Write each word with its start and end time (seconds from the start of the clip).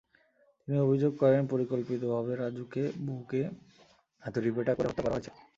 তিনি 0.61 0.77
অভিযোগ 0.79 1.11
করেন, 1.17 1.41
পরিকল্পিতভাবে 1.47 2.33
রাজুকে 2.35 2.83
বুকে 3.05 3.41
হাতুড়িপেটা 4.23 4.71
করে 4.73 4.87
হত্যা 4.89 5.03
করা 5.03 5.15
হয়েছে। 5.15 5.31